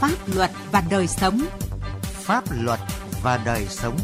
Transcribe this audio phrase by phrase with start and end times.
[0.00, 1.40] pháp luật và đời sống.
[2.02, 2.80] Pháp luật
[3.22, 3.96] và đời sống.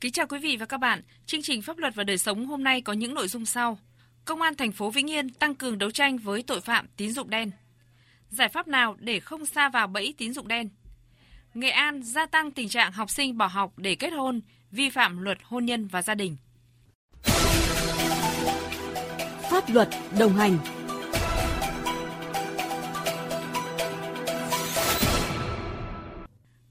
[0.00, 1.02] Kính chào quý vị và các bạn.
[1.26, 3.78] Chương trình Pháp luật và đời sống hôm nay có những nội dung sau.
[4.24, 7.30] Công an thành phố Vĩnh Yên tăng cường đấu tranh với tội phạm tín dụng
[7.30, 7.50] đen.
[8.30, 10.68] Giải pháp nào để không xa vào bẫy tín dụng đen?
[11.54, 14.40] Nghệ An gia tăng tình trạng học sinh bỏ học để kết hôn,
[14.70, 16.36] vi phạm luật hôn nhân và gia đình.
[19.58, 20.58] Pháp luật đồng hành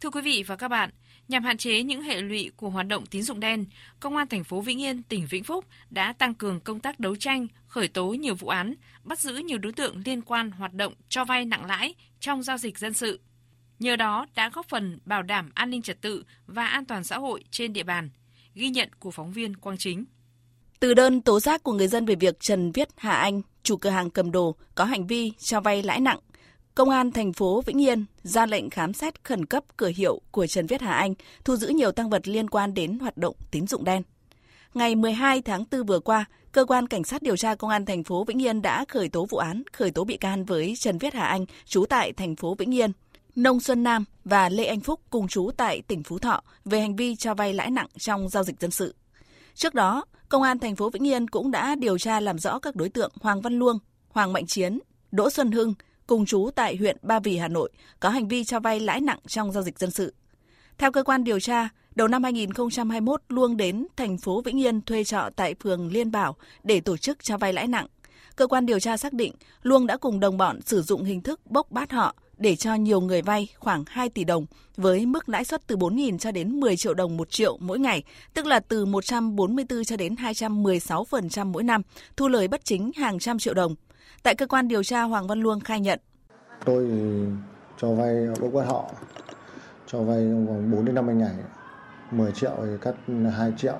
[0.02, 0.90] Thưa quý vị và các bạn,
[1.28, 3.66] nhằm hạn chế những hệ lụy của hoạt động tín dụng đen,
[4.00, 7.16] Công an thành phố Vĩnh Yên, tỉnh Vĩnh Phúc đã tăng cường công tác đấu
[7.16, 8.74] tranh, khởi tố nhiều vụ án,
[9.04, 12.58] bắt giữ nhiều đối tượng liên quan hoạt động cho vay nặng lãi trong giao
[12.58, 13.20] dịch dân sự.
[13.80, 17.18] Nhờ đó đã góp phần bảo đảm an ninh trật tự và an toàn xã
[17.18, 18.10] hội trên địa bàn.
[18.54, 20.06] Ghi nhận của phóng viên Quang Chính.
[20.80, 23.90] Từ đơn tố giác của người dân về việc Trần Viết Hà Anh, chủ cửa
[23.90, 26.20] hàng cầm đồ, có hành vi cho vay lãi nặng,
[26.78, 30.48] Công an thành phố Vĩnh Yên ra lệnh khám xét khẩn cấp cửa hiệu của
[30.48, 31.14] Trần Viết Hà Anh,
[31.46, 34.02] thu giữ nhiều tăng vật liên quan đến hoạt động tín dụng đen.
[34.74, 38.04] Ngày 12 tháng 4 vừa qua, cơ quan cảnh sát điều tra công an thành
[38.04, 41.14] phố Vĩnh Yên đã khởi tố vụ án, khởi tố bị can với Trần Viết
[41.14, 42.92] Hà Anh, trú tại thành phố Vĩnh Yên,
[43.36, 46.96] Nông Xuân Nam và Lê Anh Phúc cùng trú tại tỉnh Phú Thọ về hành
[46.96, 48.96] vi cho vay lãi nặng trong giao dịch dân sự.
[49.54, 52.76] Trước đó, Công an thành phố Vĩnh Yên cũng đã điều tra làm rõ các
[52.76, 54.80] đối tượng Hoàng Văn Luông, Hoàng Mạnh Chiến,
[55.12, 55.74] Đỗ Xuân Hưng
[56.08, 59.20] cùng chú tại huyện Ba Vì, Hà Nội, có hành vi cho vay lãi nặng
[59.28, 60.14] trong giao dịch dân sự.
[60.78, 65.04] Theo cơ quan điều tra, đầu năm 2021 Luông đến thành phố Vĩnh Yên thuê
[65.04, 67.88] trọ tại phường Liên Bảo để tổ chức cho vay lãi nặng.
[68.36, 71.42] Cơ quan điều tra xác định Luông đã cùng đồng bọn sử dụng hình thức
[71.46, 74.46] bốc bát họ để cho nhiều người vay khoảng 2 tỷ đồng
[74.78, 78.04] với mức lãi suất từ 4.000 cho đến 10 triệu đồng một triệu mỗi ngày,
[78.34, 81.82] tức là từ 144 cho đến 216% mỗi năm,
[82.18, 83.76] thu lời bất chính hàng trăm triệu đồng.
[84.24, 86.00] Tại cơ quan điều tra, Hoàng Văn Luông khai nhận.
[86.66, 86.88] Tôi
[87.82, 88.92] cho vay bốc bắt họ,
[89.88, 91.34] cho vay trong vòng 4 đến 50 ngày,
[92.12, 92.96] 10 triệu thì cắt
[93.38, 93.78] 2 triệu,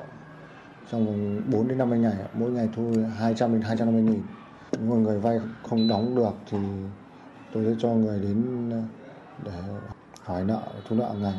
[0.92, 4.22] trong vòng 4 đến 50 ngày, mỗi ngày thu 200 đến 250 nghìn.
[4.88, 6.58] Người, người vay không đóng được thì
[7.54, 8.70] tôi sẽ cho người đến
[9.44, 9.52] để
[10.22, 11.36] hỏi nợ, thu nợ ngày.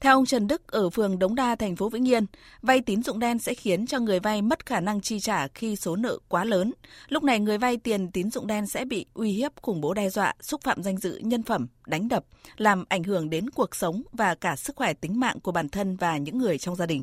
[0.00, 2.26] Theo ông Trần Đức ở phường Đống Đa, thành phố Vĩnh Yên,
[2.62, 5.76] vay tín dụng đen sẽ khiến cho người vay mất khả năng chi trả khi
[5.76, 6.72] số nợ quá lớn.
[7.08, 10.10] Lúc này người vay tiền tín dụng đen sẽ bị uy hiếp, khủng bố đe
[10.10, 12.24] dọa, xúc phạm danh dự, nhân phẩm, đánh đập,
[12.56, 15.96] làm ảnh hưởng đến cuộc sống và cả sức khỏe tính mạng của bản thân
[15.96, 17.02] và những người trong gia đình.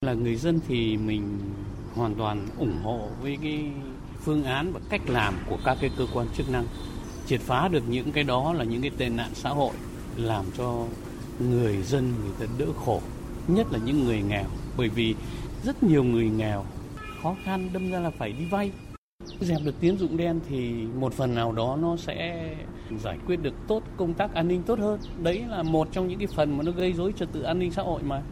[0.00, 1.38] Là người dân thì mình
[1.94, 3.64] hoàn toàn ủng hộ với cái
[4.20, 6.66] phương án và cách làm của các cái cơ quan chức năng
[7.26, 9.74] triệt phá được những cái đó là những cái tệ nạn xã hội
[10.16, 10.86] làm cho
[11.38, 13.00] người dân người ta đỡ khổ
[13.48, 14.44] nhất là những người nghèo.
[14.76, 15.14] Bởi vì
[15.64, 16.64] rất nhiều người nghèo
[17.22, 18.70] khó khăn đâm ra là phải đi vay.
[19.40, 20.70] Dẹp được tín dụng đen thì
[21.00, 22.50] một phần nào đó nó sẽ
[23.02, 25.00] giải quyết được tốt công tác an ninh tốt hơn.
[25.22, 27.72] Đấy là một trong những cái phần mà nó gây rối trật tự an ninh
[27.72, 28.22] xã hội mà.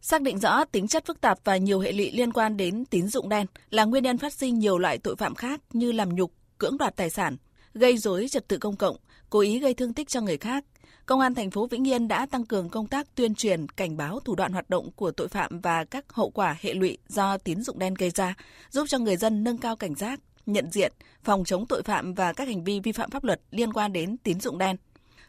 [0.00, 3.08] Xác định rõ tính chất phức tạp và nhiều hệ lụy liên quan đến tín
[3.08, 6.32] dụng đen là nguyên nhân phát sinh nhiều loại tội phạm khác như làm nhục,
[6.58, 7.36] cưỡng đoạt tài sản,
[7.76, 8.96] gây rối trật tự công cộng,
[9.30, 10.64] cố ý gây thương tích cho người khác,
[11.06, 14.20] Công an thành phố Vĩnh Yên đã tăng cường công tác tuyên truyền, cảnh báo
[14.20, 17.62] thủ đoạn hoạt động của tội phạm và các hậu quả hệ lụy do tín
[17.62, 18.34] dụng đen gây ra,
[18.70, 20.92] giúp cho người dân nâng cao cảnh giác, nhận diện,
[21.22, 24.16] phòng chống tội phạm và các hành vi vi phạm pháp luật liên quan đến
[24.16, 24.76] tín dụng đen.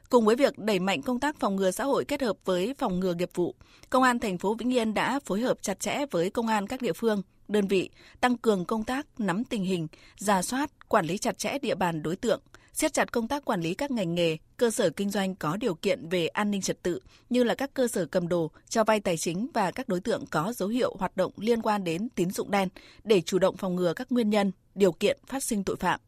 [0.10, 3.00] Cùng với việc đẩy mạnh công tác phòng ngừa xã hội kết hợp với phòng
[3.00, 3.56] ngừa nghiệp vụ,
[3.90, 6.82] Công an thành phố Vĩnh Yên đã phối hợp chặt chẽ với công an các
[6.82, 9.88] địa phương, đơn vị tăng cường công tác nắm tình hình,
[10.18, 12.42] giả soát, quản lý chặt chẽ địa bàn đối tượng,
[12.74, 15.76] siết chặt công tác quản lý các ngành nghề, cơ sở kinh doanh có điều
[15.76, 17.00] kiện về an ninh trật tự
[17.30, 20.26] như là các cơ sở cầm đồ, cho vay tài chính và các đối tượng
[20.26, 22.70] có dấu hiệu hoạt động liên quan đến tín dụng đen
[23.04, 26.00] để chủ động phòng ngừa các nguyên nhân, điều kiện phát sinh tội phạm.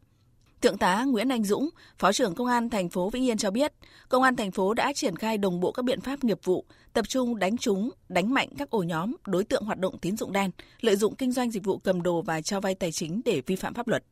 [0.62, 3.74] Thượng tá Nguyễn Anh Dũng, Phó trưởng Công an thành phố Vĩnh Yên cho biết,
[4.10, 7.06] Công an thành phố đã triển khai đồng bộ các biện pháp nghiệp vụ, tập
[7.10, 10.52] trung đánh trúng, đánh mạnh các ổ nhóm, đối tượng hoạt động tín dụng đen,
[10.82, 13.56] lợi dụng kinh doanh dịch vụ cầm đồ và cho vay tài chính để vi
[13.56, 14.04] phạm pháp luật.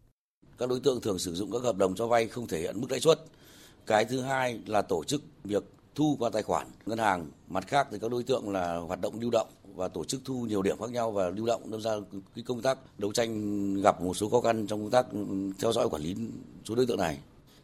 [0.57, 2.91] Các đối tượng thường sử dụng các hợp đồng cho vay không thể hiện mức
[2.91, 3.19] lãi suất.
[3.85, 5.63] Cái thứ hai là tổ chức việc
[5.97, 7.27] thu qua tài khoản ngân hàng.
[7.47, 10.33] Mặt khác thì các đối tượng là hoạt động lưu động và tổ chức thu
[10.33, 11.91] nhiều điểm khác nhau và lưu động đâm ra
[12.35, 15.17] cái công tác đấu tranh gặp một số khó khăn trong công tác ừ,
[15.59, 16.15] theo dõi quản lý
[16.65, 17.17] số đối tượng này.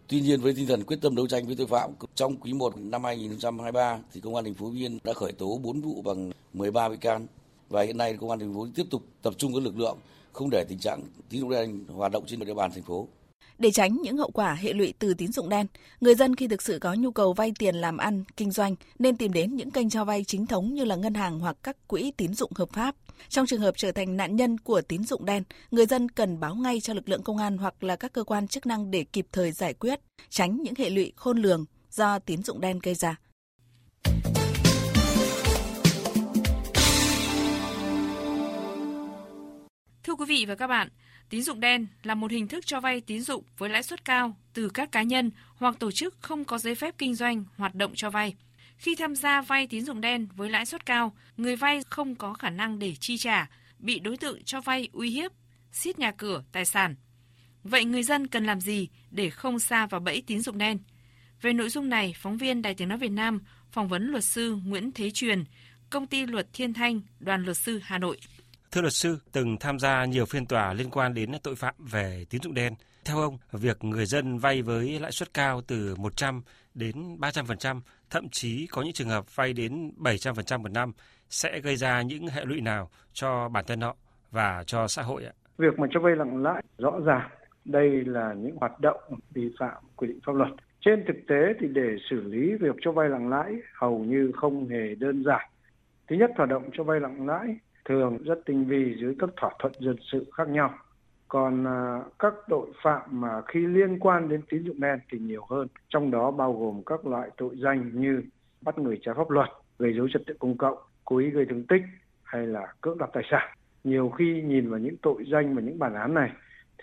[0.07, 2.77] Tuy nhiên với tinh thần quyết tâm đấu tranh với tội phạm, trong quý 1
[2.77, 6.89] năm 2023 thì công an thành phố Yên đã khởi tố 4 vụ bằng 13
[6.89, 7.27] bị can
[7.69, 9.97] và hiện nay công an thành phố tiếp tục tập trung các lực lượng
[10.33, 13.07] không để tình trạng tín dụng đen hoạt động trên địa bàn thành phố.
[13.57, 15.67] Để tránh những hậu quả hệ lụy từ tín dụng đen,
[16.01, 19.17] người dân khi thực sự có nhu cầu vay tiền làm ăn, kinh doanh nên
[19.17, 22.11] tìm đến những kênh cho vay chính thống như là ngân hàng hoặc các quỹ
[22.17, 22.95] tín dụng hợp pháp.
[23.29, 26.55] Trong trường hợp trở thành nạn nhân của tín dụng đen, người dân cần báo
[26.55, 29.27] ngay cho lực lượng công an hoặc là các cơ quan chức năng để kịp
[29.31, 29.99] thời giải quyết,
[30.29, 33.15] tránh những hệ lụy khôn lường do tín dụng đen gây ra.
[40.03, 40.89] Thưa quý vị và các bạn,
[41.29, 44.37] tín dụng đen là một hình thức cho vay tín dụng với lãi suất cao
[44.53, 47.91] từ các cá nhân hoặc tổ chức không có giấy phép kinh doanh hoạt động
[47.95, 48.35] cho vay.
[48.77, 52.33] Khi tham gia vay tín dụng đen với lãi suất cao, người vay không có
[52.33, 53.49] khả năng để chi trả,
[53.79, 55.31] bị đối tượng cho vay uy hiếp,
[55.71, 56.95] xiết nhà cửa, tài sản.
[57.63, 60.79] Vậy người dân cần làm gì để không xa vào bẫy tín dụng đen?
[61.41, 63.41] Về nội dung này, phóng viên Đài Tiếng Nói Việt Nam
[63.71, 65.43] phỏng vấn luật sư Nguyễn Thế Truyền,
[65.89, 68.19] công ty luật Thiên Thanh, đoàn luật sư Hà Nội.
[68.73, 72.25] Thưa luật sư, từng tham gia nhiều phiên tòa liên quan đến tội phạm về
[72.29, 72.73] tín dụng đen.
[73.05, 76.41] Theo ông, việc người dân vay với lãi suất cao từ 100
[76.73, 80.91] đến 300%, thậm chí có những trường hợp vay đến 700% một năm
[81.29, 83.95] sẽ gây ra những hệ lụy nào cho bản thân họ
[84.31, 85.31] và cho xã hội ạ?
[85.57, 87.29] Việc mà cho vay nặng lãi rõ ràng
[87.65, 89.01] đây là những hoạt động
[89.33, 90.49] vi phạm quy định pháp luật.
[90.81, 94.67] Trên thực tế thì để xử lý việc cho vay nặng lãi hầu như không
[94.67, 95.49] hề đơn giản.
[96.07, 97.55] Thứ nhất, hoạt động cho vay nặng lãi
[97.85, 100.73] thường rất tinh vi dưới các thỏa thuận dân sự khác nhau.
[101.27, 105.45] Còn à, các tội phạm mà khi liên quan đến tín dụng đen thì nhiều
[105.49, 108.21] hơn, trong đó bao gồm các loại tội danh như
[108.61, 109.49] bắt người trái pháp luật,
[109.79, 111.81] gây dối trật tự công cộng, cố ý gây thương tích
[112.23, 113.57] hay là cưỡng đoạt tài sản.
[113.83, 116.31] Nhiều khi nhìn vào những tội danh và những bản án này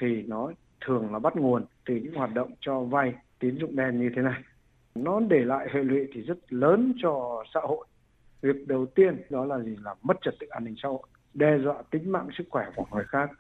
[0.01, 0.53] thì nó
[0.87, 4.23] thường là bắt nguồn từ những hoạt động cho vay tín dụng đen như thế
[4.23, 4.43] này.
[4.95, 7.87] Nó để lại hệ lụy thì rất lớn cho xã hội
[8.43, 11.03] việc đầu tiên đó là gì là mất trật tự an ninh xã hội
[11.35, 13.31] đe dọa tính mạng sức khỏe của người khác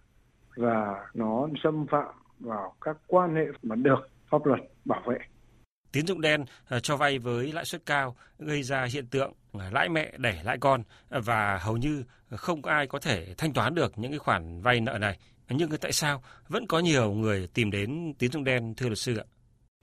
[0.56, 5.18] và nó xâm phạm vào các quan hệ mà được pháp luật bảo vệ
[5.92, 9.32] tín dụng đen ờ, cho vay với lãi suất cao gây ra hiện tượng
[9.72, 13.92] lãi mẹ đẻ lãi con và hầu như không ai có thể thanh toán được
[13.96, 15.18] những cái khoản vay nợ này.
[15.48, 19.16] Nhưng tại sao vẫn có nhiều người tìm đến tín dụng đen thưa luật sư
[19.16, 19.24] ạ?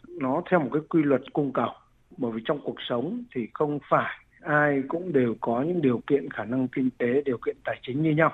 [0.08, 1.70] Nó theo một cái quy luật cung cầu.
[2.18, 6.30] Bởi vì trong cuộc sống thì không phải ai cũng đều có những điều kiện
[6.30, 8.34] khả năng kinh tế, điều kiện tài chính như nhau.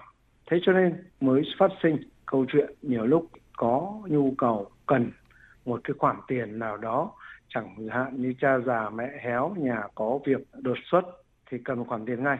[0.51, 3.27] Thế cho nên mới phát sinh câu chuyện nhiều lúc
[3.57, 5.11] có nhu cầu cần
[5.65, 7.11] một cái khoản tiền nào đó
[7.49, 11.01] chẳng hạn như cha già mẹ héo nhà có việc đột xuất
[11.51, 12.37] thì cần một khoản tiền ngay.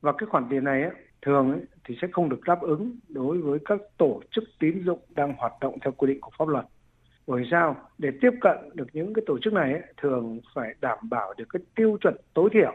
[0.00, 0.92] Và cái khoản tiền này ấy,
[1.22, 5.00] thường ấy, thì sẽ không được đáp ứng đối với các tổ chức tín dụng
[5.14, 6.64] đang hoạt động theo quy định của pháp luật.
[7.26, 7.76] Bởi sao?
[7.98, 11.44] Để tiếp cận được những cái tổ chức này ấy, thường phải đảm bảo được
[11.48, 12.72] cái tiêu chuẩn tối thiểu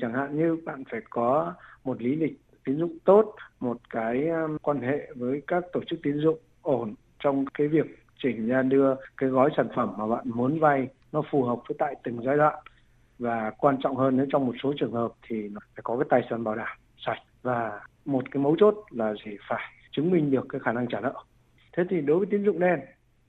[0.00, 1.54] chẳng hạn như bạn phải có
[1.84, 5.98] một lý lịch tín dụng tốt, một cái um, quan hệ với các tổ chức
[6.02, 7.86] tín dụng ổn trong cái việc
[8.22, 11.76] chỉnh ra đưa cái gói sản phẩm mà bạn muốn vay nó phù hợp với
[11.78, 12.54] tại từng giai đoạn.
[13.18, 16.06] Và quan trọng hơn nữa, trong một số trường hợp thì nó phải có cái
[16.10, 17.18] tài sản bảo đảm sạch.
[17.42, 19.36] Và một cái mấu chốt là gì?
[19.48, 21.14] Phải chứng minh được cái khả năng trả nợ.
[21.76, 22.80] Thế thì đối với tín dụng đen,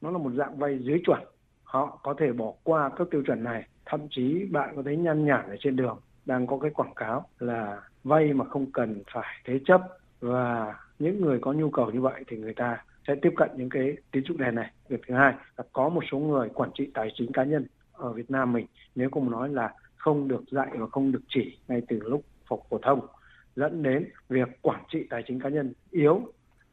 [0.02, 1.24] nó là một dạng vay dưới chuẩn.
[1.64, 3.68] Họ có thể bỏ qua các tiêu chuẩn này.
[3.86, 6.00] Thậm chí bạn có thấy nhăn nhản ở trên đường
[6.30, 9.82] đang có cái quảng cáo là vay mà không cần phải thế chấp
[10.20, 13.70] và những người có nhu cầu như vậy thì người ta sẽ tiếp cận những
[13.70, 14.72] cái tín dụng đen này.
[14.90, 18.14] Việc thứ hai là có một số người quản trị tài chính cá nhân ở
[18.14, 18.66] Việt Nam mình,
[18.96, 22.64] nếu không nói là không được dạy và không được chỉ ngay từ lúc phổ
[22.70, 23.08] phổ thông,
[23.56, 26.22] dẫn đến việc quản trị tài chính cá nhân yếu,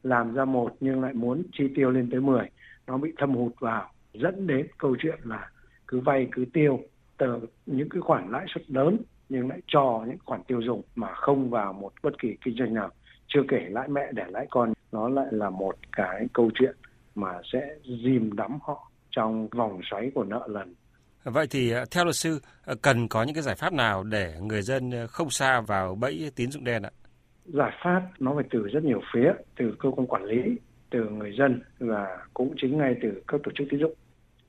[0.03, 2.49] làm ra một nhưng lại muốn chi tiêu lên tới 10
[2.87, 5.49] nó bị thâm hụt vào, dẫn đến câu chuyện là
[5.87, 6.79] cứ vay cứ tiêu
[7.17, 8.97] từ những cái khoản lãi suất lớn
[9.29, 12.73] nhưng lại cho những khoản tiêu dùng mà không vào một bất kỳ kinh doanh
[12.73, 12.89] nào
[13.27, 16.75] chưa kể lãi mẹ để lãi con nó lại là một cái câu chuyện
[17.15, 20.75] mà sẽ dìm đắm họ trong vòng xoáy của nợ lần
[21.29, 24.33] Vậy thì à, theo luật sư à, cần có những cái giải pháp nào để
[24.41, 26.89] người dân à, không xa vào bẫy tín dụng đen ạ?
[27.45, 30.57] Giải pháp nó phải từ rất nhiều phía, từ cơ quan quản lý,
[30.89, 33.93] từ người dân và cũng chính ngay từ các tổ chức tín dụng.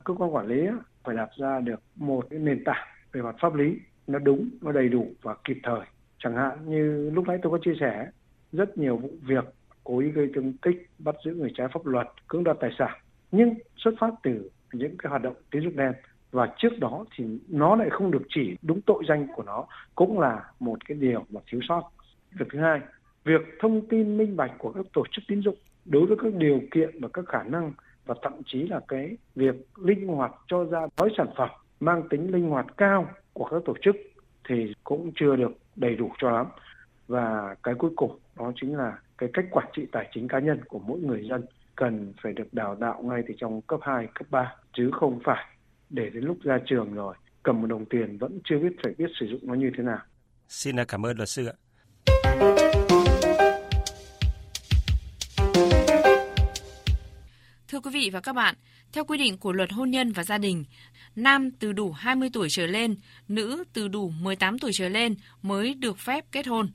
[0.04, 0.66] Cơ quan quản lý
[1.04, 3.78] phải đặt ra được một cái nền tảng về mặt pháp lý
[4.08, 5.80] nó đúng, nó đầy đủ và kịp thời.
[6.18, 8.06] Chẳng hạn như lúc nãy tôi có chia sẻ,
[8.52, 9.44] rất nhiều vụ việc
[9.84, 12.98] cố ý gây thương tích, bắt giữ người trái pháp luật, cưỡng đoạt tài sản.
[13.32, 15.92] Nhưng xuất phát từ những cái hoạt động tín dụng đen,
[16.30, 20.20] và trước đó thì nó lại không được chỉ đúng tội danh của nó, cũng
[20.20, 21.90] là một cái điều mà thiếu sót.
[22.38, 22.80] Việc thứ hai,
[23.24, 26.60] việc thông tin minh bạch của các tổ chức tín dụng đối với các điều
[26.70, 27.72] kiện và các khả năng,
[28.06, 31.48] và thậm chí là cái việc linh hoạt cho ra gói sản phẩm
[31.80, 33.96] mang tính linh hoạt cao của các tổ chức
[34.48, 36.46] thì cũng chưa được đầy đủ cho lắm
[37.08, 40.64] và cái cuối cùng đó chính là cái cách quản trị tài chính cá nhân
[40.64, 41.44] của mỗi người dân
[41.76, 45.44] cần phải được đào tạo ngay từ trong cấp 2, cấp 3 chứ không phải
[45.90, 49.10] để đến lúc ra trường rồi cầm một đồng tiền vẫn chưa biết phải biết
[49.20, 49.98] sử dụng nó như thế nào.
[50.48, 51.56] Xin cảm ơn luật sư ạ.
[57.68, 58.54] Thưa quý vị và các bạn,
[58.92, 60.64] theo quy định của luật hôn nhân và gia đình,
[61.16, 62.96] nam từ đủ 20 tuổi trở lên,
[63.28, 66.70] nữ từ đủ 18 tuổi trở lên mới được phép kết hôn.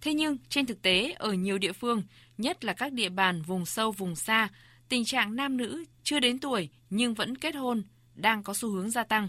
[0.00, 2.02] Thế nhưng trên thực tế ở nhiều địa phương,
[2.38, 4.48] nhất là các địa bàn vùng sâu vùng xa,
[4.88, 7.82] tình trạng nam nữ chưa đến tuổi nhưng vẫn kết hôn
[8.14, 9.28] đang có xu hướng gia tăng.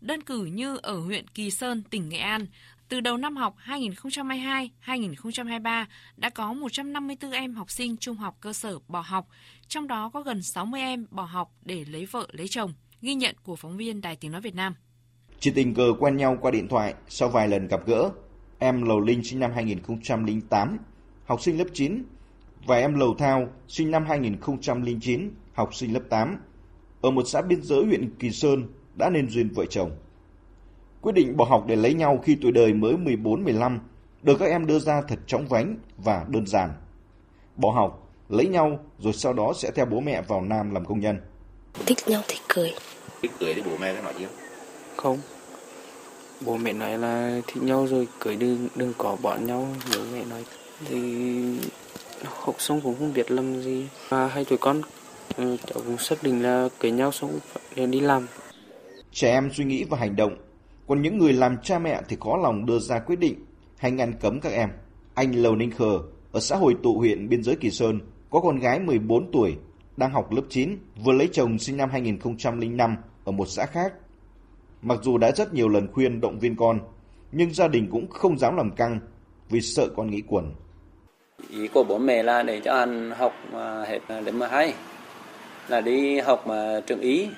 [0.00, 2.46] Đơn cử như ở huyện Kỳ Sơn, tỉnh Nghệ An,
[2.92, 5.84] từ đầu năm học 2022-2023
[6.16, 9.28] đã có 154 em học sinh trung học cơ sở bỏ học,
[9.68, 13.34] trong đó có gần 60 em bỏ học để lấy vợ lấy chồng, ghi nhận
[13.42, 14.74] của phóng viên Đài Tiếng Nói Việt Nam.
[15.40, 18.10] Chỉ tình cờ quen nhau qua điện thoại sau vài lần gặp gỡ,
[18.58, 20.78] em Lầu Linh sinh năm 2008,
[21.24, 22.04] học sinh lớp 9,
[22.66, 26.36] và em Lầu Thao sinh năm 2009, học sinh lớp 8,
[27.00, 28.68] ở một xã biên giới huyện Kỳ Sơn
[28.98, 29.90] đã nên duyên vợ chồng.
[31.02, 33.78] Quyết định bỏ học để lấy nhau khi tuổi đời mới 14-15
[34.22, 36.70] được các em đưa ra thật chóng vánh và đơn giản.
[37.56, 41.00] Bỏ học, lấy nhau rồi sau đó sẽ theo bố mẹ vào Nam làm công
[41.00, 41.20] nhân.
[41.86, 42.72] Thích nhau thì cười.
[43.22, 44.28] Thích cười thì bố mẹ có nói chưa?
[44.96, 45.18] Không.
[46.46, 49.68] Bố mẹ nói là thích nhau rồi cười đừng đừng có bỏ nhau.
[49.94, 50.44] Bố mẹ nói
[50.88, 50.98] thì
[52.24, 53.88] học xong cũng không biết làm gì.
[54.08, 54.80] Và hai tuổi con
[55.36, 57.38] ừ, cháu cũng xác định là cưới nhau xong
[57.74, 58.26] phải đi làm.
[59.12, 60.36] Trẻ em suy nghĩ và hành động
[60.92, 63.34] còn những người làm cha mẹ thì khó lòng đưa ra quyết định
[63.76, 64.70] hay ngăn cấm các em.
[65.14, 65.98] Anh Lầu Ninh Khờ
[66.32, 69.56] ở xã hội tụ huyện biên giới Kỳ Sơn có con gái 14 tuổi
[69.96, 73.92] đang học lớp 9, vừa lấy chồng sinh năm 2005 ở một xã khác.
[74.82, 76.78] Mặc dù đã rất nhiều lần khuyên động viên con,
[77.32, 79.00] nhưng gia đình cũng không dám làm căng
[79.50, 80.54] vì sợ con nghĩ quẩn.
[81.50, 83.32] Ý của bố mẹ là để cho anh học
[83.86, 84.74] hết đến mà hay
[85.68, 87.28] là đi học mà trường ý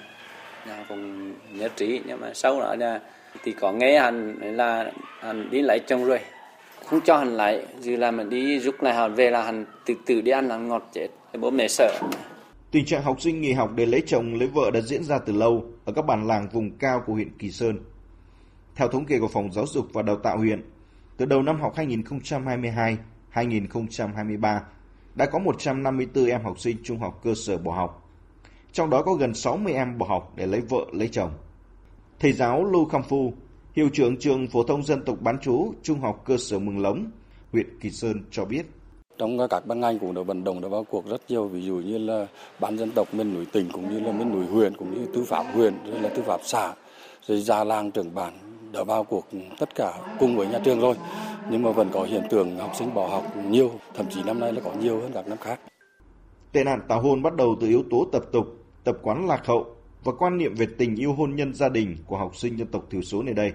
[0.66, 3.00] là cũng nhất trí nhưng mà sau đó là
[3.42, 6.18] thì có nghe hắn là hắn đi lấy chồng rồi
[6.86, 9.94] không cho hắn lấy dù là mình đi rút lại hắn về là hắn từ
[10.06, 11.08] từ đi ăn hắn ngọt chết
[11.40, 12.00] bố mẹ sợ
[12.74, 15.32] Tình trạng học sinh nghỉ học để lấy chồng lấy vợ đã diễn ra từ
[15.32, 17.78] lâu ở các bản làng vùng cao của huyện Kỳ Sơn.
[18.76, 20.62] Theo thống kê của Phòng Giáo dục và Đào tạo huyện,
[21.16, 21.74] từ đầu năm học
[23.34, 24.58] 2022-2023
[25.14, 28.10] đã có 154 em học sinh trung học cơ sở bỏ học.
[28.72, 31.30] Trong đó có gần 60 em bỏ học để lấy vợ lấy chồng.
[32.20, 33.32] Thầy giáo Lưu Kham Phu,
[33.72, 37.10] hiệu trưởng trường phổ thông dân tộc bán trú trung học cơ sở Mường Lống,
[37.52, 38.62] huyện Kỳ Sơn cho biết.
[39.18, 41.74] Trong các ban ngành cũng đã vận động đã vào cuộc rất nhiều, ví dụ
[41.74, 42.26] như là
[42.60, 45.24] ban dân tộc miền núi tỉnh cũng như là miền núi huyện cũng như tư
[45.24, 46.74] pháp huyện rồi là tư pháp xã
[47.26, 48.32] rồi già làng trưởng bản
[48.72, 49.26] đã vào cuộc
[49.58, 50.94] tất cả cùng với nhà trường rồi
[51.50, 54.52] nhưng mà vẫn có hiện tượng học sinh bỏ học nhiều thậm chí năm nay
[54.52, 55.60] là có nhiều hơn các năm khác
[56.52, 58.46] tệ nạn tảo hôn bắt đầu từ yếu tố tập tục
[58.84, 59.66] tập quán lạc hậu
[60.04, 62.86] và quan niệm về tình yêu hôn nhân gia đình của học sinh dân tộc
[62.90, 63.52] thiểu số nơi đây.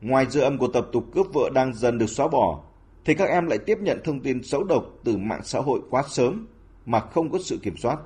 [0.00, 2.64] Ngoài dư âm của tập tục cướp vợ đang dần được xóa bỏ,
[3.04, 6.02] thì các em lại tiếp nhận thông tin xấu độc từ mạng xã hội quá
[6.08, 6.46] sớm
[6.86, 7.98] mà không có sự kiểm soát.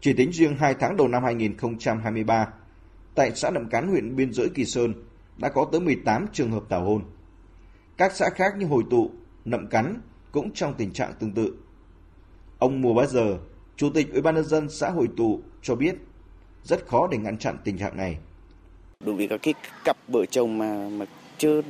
[0.00, 2.48] Chỉ tính riêng 2 tháng đầu năm 2023,
[3.14, 4.94] tại xã Nậm Cắn huyện biên giới Kỳ Sơn
[5.36, 7.02] đã có tới 18 trường hợp tảo hôn.
[7.96, 9.10] Các xã khác như Hồi Tụ,
[9.44, 10.00] Nậm Cắn
[10.32, 11.54] cũng trong tình trạng tương tự.
[12.58, 13.38] Ông Mùa Bá Giờ,
[13.76, 15.94] Chủ tịch Ủy ban nhân dân xã Hồi Tụ cho biết
[16.68, 18.16] rất khó để ngăn chặn tình trạng này.
[19.00, 21.06] Đối với các cái cặp vợ chồng mà mà
[21.38, 21.62] chưa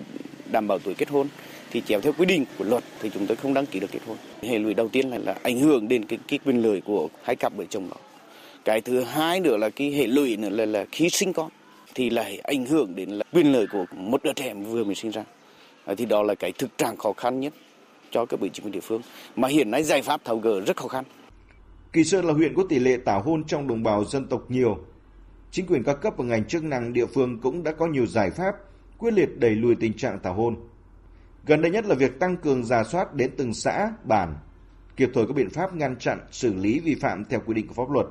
[0.52, 1.28] đảm bảo tuổi kết hôn
[1.70, 4.00] thì chéo theo quy định của luật thì chúng tôi không đăng ký được kết
[4.06, 4.16] hôn.
[4.42, 7.36] Hệ lụy đầu tiên là, là ảnh hưởng đến cái, cái quyền lợi của hai
[7.36, 7.96] cặp vợ chồng đó.
[8.64, 11.50] Cái thứ hai nữa là cái hệ lụy nữa là, là khi sinh con
[11.94, 15.10] thì lại ảnh hưởng đến là quyền lợi của một đứa trẻ vừa mới sinh
[15.10, 15.24] ra.
[15.84, 17.52] À, thì đó là cái thực trạng khó khăn nhất
[18.10, 19.02] cho các vị chính quyền địa phương
[19.36, 21.04] mà hiện nay giải pháp tháo gỡ rất khó khăn.
[21.92, 24.78] Kỳ Sơn là huyện có tỷ lệ tảo hôn trong đồng bào dân tộc nhiều.
[25.50, 28.30] Chính quyền các cấp và ngành chức năng địa phương cũng đã có nhiều giải
[28.30, 28.56] pháp
[28.98, 30.56] quyết liệt đẩy lùi tình trạng tảo hôn.
[31.46, 34.34] Gần đây nhất là việc tăng cường giả soát đến từng xã, bản,
[34.96, 37.74] kịp thời có biện pháp ngăn chặn, xử lý vi phạm theo quy định của
[37.74, 38.06] pháp luật.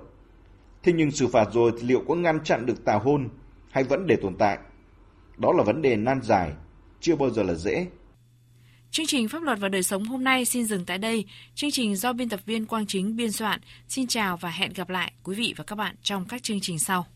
[0.83, 3.29] Thế nhưng xử phạt rồi thì liệu có ngăn chặn được tảo hôn
[3.71, 4.57] hay vẫn để tồn tại?
[5.37, 6.51] Đó là vấn đề nan giải,
[6.99, 7.87] chưa bao giờ là dễ.
[8.97, 11.25] Chương trình Pháp luật và đời sống hôm nay xin dừng tại đây.
[11.55, 13.59] Chương trình do biên tập viên Quang Chính biên soạn.
[13.87, 16.79] Xin chào và hẹn gặp lại quý vị và các bạn trong các chương trình
[16.79, 17.07] sau.